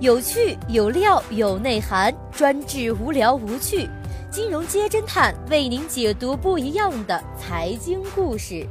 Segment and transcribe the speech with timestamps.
[0.00, 3.88] 有趣有料有内涵，专治无聊无趣。
[4.30, 8.64] 金融街侦探为您解读不一样的财经故事。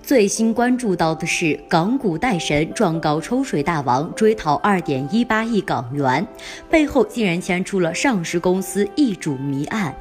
[0.00, 6.24] 最新关注到的是，港股贷神状告抽水大王追讨二点一八亿港元，
[6.70, 9.92] 背后竟然牵出了上市公司易主谜案。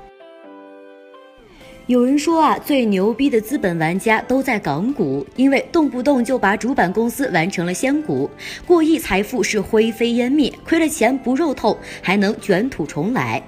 [1.91, 8.29] 有人说啊，最牛逼的资本玩家都在港股，因为动不动就把主板公司玩成了仙股，
[8.66, 13.43] 过亿财富是灰飞烟灭，亏了钱不肉痛，还能卷土重来。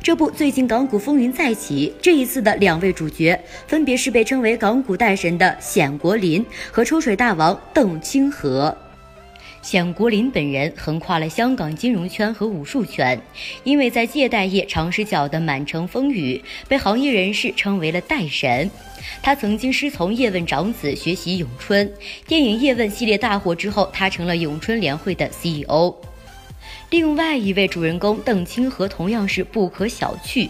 [0.00, 8.72] 这不，最近港股风云再起，这一次的两位主角分别是被称为港股代神的冼国林和抽水大王邓清河。
[9.62, 13.20] 冼国林本人横跨了香港金融圈和武术圈，
[13.62, 18.70] 因为在借贷业常时搅得满城风雨，被行业人士称为了“贷神”。
[19.22, 21.92] 他曾经师从叶问长子学习咏春，
[22.26, 25.94] 电影《叶问》系列大火之后，他成了咏春联会的 CEO。
[26.88, 30.48] 另外一位主人公邓清河同样是不可小觑。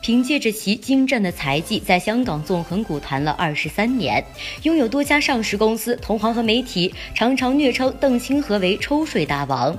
[0.00, 4.24] 凭借着其精湛的才技，在香港纵横股坛了二十三年，
[4.62, 5.94] 拥有多家上市公司。
[5.96, 9.78] 同行和媒体常常虐称邓清河为“抽水大王”。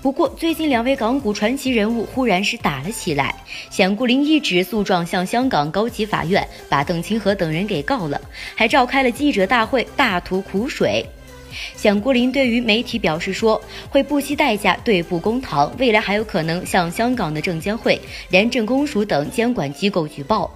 [0.00, 3.34] 不过，最近两位港股传奇人物忽然是打了起来，
[3.70, 8.20] 冼国林一纸诉状向香港高级法院把邓清河等人给告了，
[8.56, 11.06] 还召开了记者大会，大吐苦水。
[11.76, 18.00] 冼国林对于媒体表示说，会不惜代价对簿公堂，未来还有可能向香港的证监会、
[18.30, 20.50] 廉政公署等监管机构举报。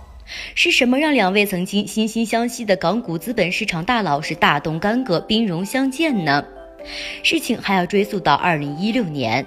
[0.57, 6.45] 是什么让两位曾经惺惺相惜的港股资本市场大佬是大动干戈、兵戎相见呢？
[7.23, 9.47] 事情还要追溯到二零一六年。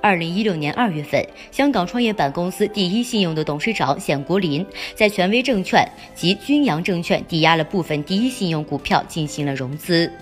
[0.00, 10.12] 二零一六年二月份，香港创业板公司第一信用的董事长冼国林在权威证券及君阳证券抵押了部分第一信用股票进行了融资。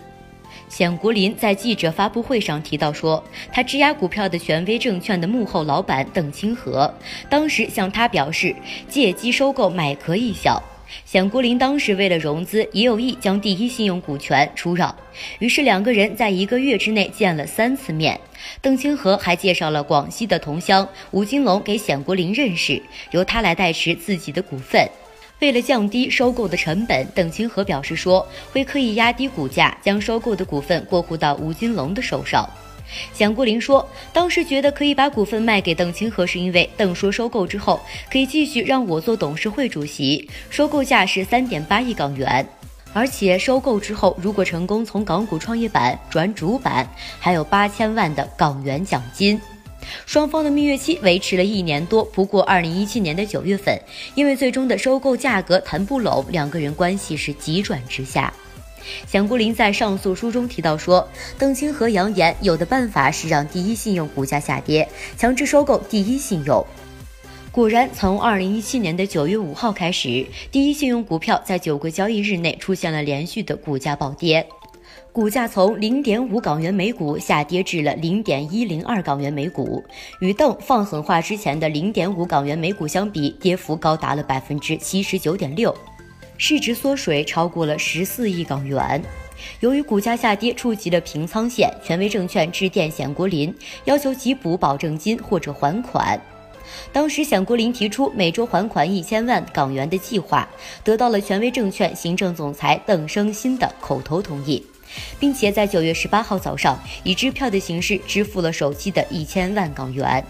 [0.69, 6.93] 冼国林在记者发布会上提到说，他质押股票的权威证券的幕后老板邓清河，
[7.31, 8.55] 当时向他表示
[8.89, 10.63] 借机收购买壳一小。
[11.05, 14.95] 冼国林当时为了融资，也有意将第一信用股权出让，
[15.39, 18.19] 于是两个人在一个月之内见了三次面。
[18.63, 22.81] 邓清河还介绍了广西的同乡吴金龙给冼国林认识，
[23.11, 24.89] 由他来代持自己的股份。
[25.41, 32.49] 为了降低收购的成本，邓清河表示说会刻意压低股价，将收购的股份过户到吴金龙的手上。
[33.13, 37.79] 蒋国林说，当时觉得可以把股份卖给邓清河，是因为邓说收购之后
[38.11, 42.45] 可以继续让我做董事会主席，收购价是三点八亿港元，
[42.93, 46.89] 而且收购之后如果成功从港股创业板转主板，
[47.21, 49.39] 还有八千万的港元奖金。
[50.07, 53.81] 双方的蜜月期维持了一年多，不过二零一七年的九月份，
[54.15, 58.33] 因为最终的收购价格谈不拢，两个人关系是急转直下。
[59.07, 61.07] 蒋国林在上诉书中提到说，
[61.39, 66.65] 邓清河扬言有的办法是让第一信用股价下跌，强制收购第一信用。
[67.51, 74.47] 果然，从二零一七年的九月五号开始，第一信用股票在九个交易日内出现了连续的股价暴跌。
[75.13, 79.83] 股价从零点五港元每股下跌至了零点一零二港元每股，
[80.21, 85.75] 与邓放狠话之前的零点五港元每股相比，跌幅高达了百分之七十九点六，
[86.37, 89.03] 市值缩水超过了十四亿港元。
[89.61, 93.53] 由于股价下跌触及了平仓线，权威证券致电冼国林，
[93.87, 96.21] 要求其补保证金或者还款。
[96.93, 100.49] 当时冼国林提出每周还款一千万港元的计划，
[100.85, 104.65] 得到了权威证券行政总裁邓生新的口头同意。
[105.19, 110.25] 并且在九月十八号早上以支票的形式支付了首期的一千万港元，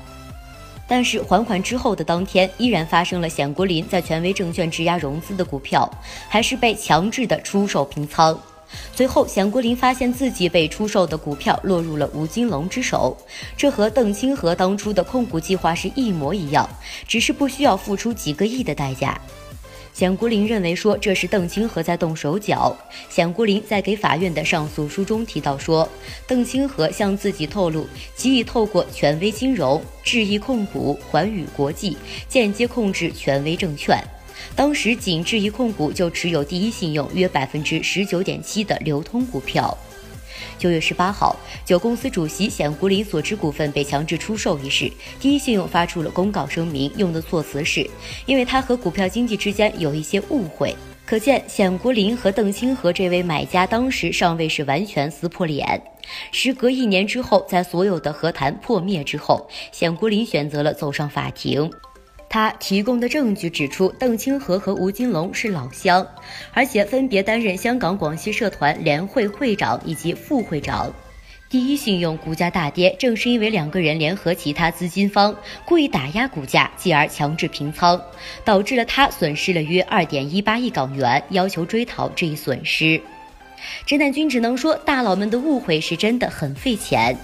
[0.87, 5.89] 但是还款之后的当天，依然发生了冼国林在权威证券质押融资的股票，
[6.29, 8.39] 还是被强制的出售平仓。
[8.95, 13.17] 随后，冼国林发现自己被出售的股票落入了吴金龙之手，
[13.57, 16.69] 这和邓清河当初的控股计划是一模一样，
[17.07, 19.19] 只是不需要付出几个亿的代价。
[19.95, 22.77] 冼国林认为说这是邓清河在动手脚。
[23.11, 25.89] 冼国林在给法院的上诉书中提到说，
[26.27, 31.97] 邓清河向自己透露，其已透过权威金融、智易控股、环宇国际
[32.29, 33.99] 间接控制权威证券。
[34.55, 39.77] 当时仅智易控股就持有第一信用约百分之十九点七的流通股票。
[40.57, 44.91] 九月十八号，九公司主席冼国林所持股份被强制出售一事，
[45.21, 47.89] 第一信用发出了公告声明，用的措辞是，
[48.27, 50.75] 因为他和股票经纪之间有一些误会。
[51.05, 55.83] 可见冼国林和邓清河这位买家当时尚未是完全撕破脸。
[56.33, 61.71] 时隔一年之后，在所有的和谈破灭之后，冼国林选择了走上法庭。
[62.29, 66.07] 他提供的证据指出，邓清河和吴金龙是老乡，
[66.53, 70.93] 而且分别担任香港广西社团联会会长以及副会长。
[71.49, 75.35] 第一信用股价大跌，正是因为两个人联合其他资金方
[75.65, 77.99] 故意打压股价，继而强制平仓，
[78.45, 83.01] 导致了他损失了约二点一八亿港元，要求追讨这一损失。
[83.87, 87.17] 侦探君只能说，大佬们的误会是真的很费钱。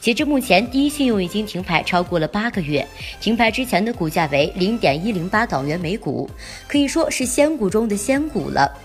[0.00, 2.86] 截至目前，第一信用已经停牌超过了八个月，
[3.20, 6.28] 停牌之前的股价为零点一零八港元每股，
[6.66, 8.76] 可以说是仙股中的仙股了。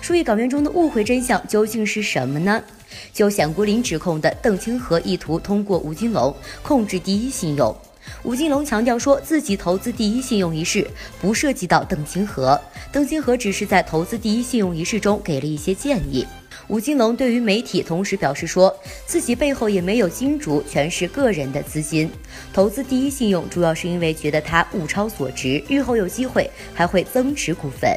[0.00, 2.62] 数亿港元中的误会真相究竟是什么呢？
[3.12, 7.76] 就冼国林指控的邓清河意图通过吴金龙控制第一信用，
[8.22, 10.86] 吴金龙强调说自己投资第一信用一事
[11.20, 12.60] 不涉及到邓清河，
[12.92, 16.26] 邓清河只是在投资第一信用一事中给了一些建议。
[16.68, 18.74] 吴金龙对于媒体同时表示说
[19.04, 22.10] 自己背后也没有金主，全是个人的资金，
[22.54, 27.94] 投资第一信用主要是因为觉得它物超所值，日后有机会还会增持股份。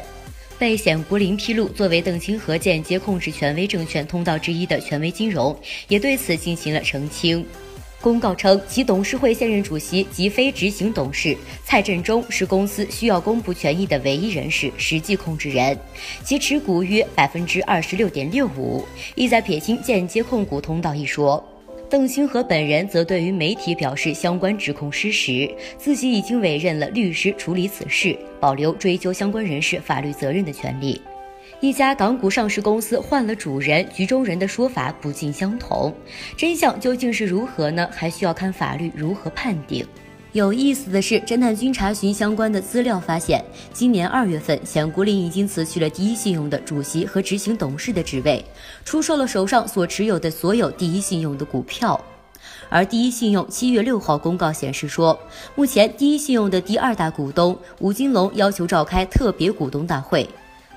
[0.58, 5.56] 被冼国林披露作为邓清河间接控制权威证券通道之一的权威金融，
[5.86, 7.46] 也对此进行了澄清。
[8.00, 15.76] 公告称，其董事会现任主席及非执行董事蔡振中是公司需要公布权益的唯一人士、实际控制人，
[16.22, 18.86] 其持股约百分之二十六点六五，
[19.16, 21.44] 意在撇清间接控股通道一说。
[21.90, 31.00] 邓清河本人则对于媒体表示，相关指控失实，自己已经委任了律师处理此事，保留追究相关人士法律责任的权利。
[31.60, 35.92] 一家港股上市公司换了主人，局中人的说法不尽相同，
[36.36, 37.88] 真相究竟是如何呢？
[37.92, 39.84] 还需要看法律如何判定。
[40.30, 48.44] 有意思的是，侦探君查询相关的资料发现，今年二月份，冼国林已经辞去了第一信用的主席和执行董事的职位，
[48.84, 52.00] 出售了手上所持有的所有第一信用的股票。
[52.68, 55.18] 而第一信用七月六号公告显示说，
[55.56, 60.28] 目前第一信用的第二大股东吴金龙要求召开特别股东大会，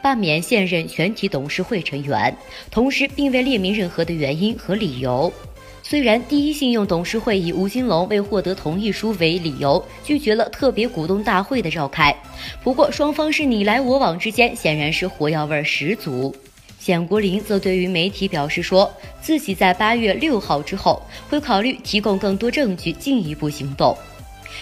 [0.01, 2.35] 罢免现任全体董事会成员，
[2.69, 5.31] 同时并未列明任何的原因和理由。
[5.83, 12.15] 虽然第一信用董事会以吴金龙未获得同意书为理由，拒绝了特别股东大会的召开，
[12.63, 16.33] 不过双方是你来我往之间，显然是火药味十足。
[16.79, 23.95] 冼国林则对于媒体表示，说自己在八月六号之后会考虑提供更多证据，进一步行动。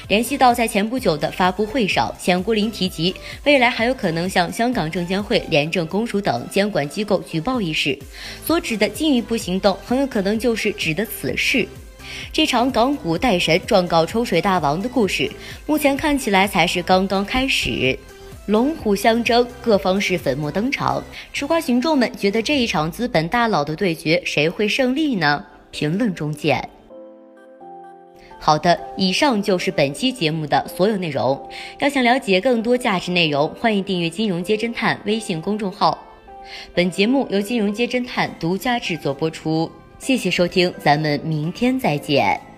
[0.07, 3.13] 联系到在前不久的发布会上，钱国林提及
[3.43, 7.97] 未来还有可能向香港证监会、廉政公署等监管机构举报一事，
[8.45, 11.67] 所指的进一步行动很有可能就是指的此事。
[12.33, 15.29] 这场港股代神状告抽水大王的故事，
[15.67, 17.97] 目前看起来才是刚刚开始。
[18.47, 21.03] 龙虎相争，各方是粉墨登场。
[21.31, 25.45] 吃瓜群众们觉得这一场资本大佬的对决，谁会胜利呢？
[25.69, 26.67] 评论中见。
[28.39, 31.49] 好的，以上就是本期节目的所有内容。
[31.79, 35.97] 要想了解更多价值内容，欢迎订阅“金融街侦探”微信公众号。
[36.73, 39.69] 本节目由“金融街侦探”独家制作播出。
[39.99, 42.48] 谢谢收听，咱们明天再见。